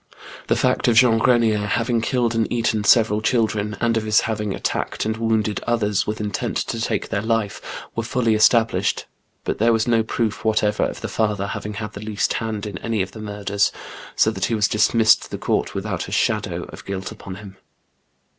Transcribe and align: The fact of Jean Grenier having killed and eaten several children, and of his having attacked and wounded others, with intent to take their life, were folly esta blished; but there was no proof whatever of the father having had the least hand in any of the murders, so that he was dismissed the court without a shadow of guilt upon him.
The 0.47 0.55
fact 0.55 0.87
of 0.87 0.95
Jean 0.95 1.19
Grenier 1.19 1.59
having 1.59 2.01
killed 2.01 2.33
and 2.33 2.51
eaten 2.51 2.83
several 2.83 3.21
children, 3.21 3.77
and 3.79 3.95
of 3.97 4.03
his 4.03 4.21
having 4.21 4.51
attacked 4.51 5.05
and 5.05 5.15
wounded 5.15 5.59
others, 5.67 6.07
with 6.07 6.19
intent 6.19 6.57
to 6.57 6.81
take 6.81 7.09
their 7.09 7.21
life, 7.21 7.61
were 7.95 8.01
folly 8.01 8.33
esta 8.35 8.65
blished; 8.65 9.03
but 9.43 9.59
there 9.59 9.71
was 9.71 9.87
no 9.87 10.01
proof 10.01 10.43
whatever 10.43 10.83
of 10.85 11.01
the 11.01 11.07
father 11.07 11.45
having 11.45 11.75
had 11.75 11.93
the 11.93 12.01
least 12.01 12.33
hand 12.33 12.65
in 12.65 12.79
any 12.79 13.03
of 13.03 13.11
the 13.11 13.21
murders, 13.21 13.71
so 14.15 14.31
that 14.31 14.45
he 14.45 14.55
was 14.55 14.67
dismissed 14.67 15.29
the 15.29 15.37
court 15.37 15.75
without 15.75 16.07
a 16.07 16.11
shadow 16.11 16.63
of 16.69 16.83
guilt 16.83 17.11
upon 17.11 17.35
him. 17.35 17.57